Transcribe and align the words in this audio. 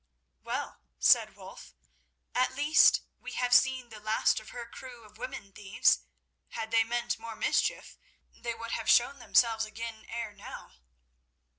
"Well," 0.41 0.81
said 0.97 1.35
Wulf, 1.35 1.75
"at 2.33 2.49
the 2.49 2.55
least 2.55 3.03
we 3.19 3.33
have 3.33 3.53
seen 3.53 3.89
the 3.89 3.99
last 3.99 4.39
of 4.39 4.49
her 4.49 4.65
crew 4.67 5.03
of 5.03 5.19
women 5.19 5.53
thieves. 5.53 5.99
Had 6.47 6.71
they 6.71 6.83
meant 6.83 7.19
more 7.19 7.35
mischief, 7.35 7.99
they 8.33 8.55
would 8.55 8.71
have 8.71 8.89
shown 8.89 9.19
themselves 9.19 9.63
again 9.65 10.05
ere 10.09 10.33
now." 10.33 10.71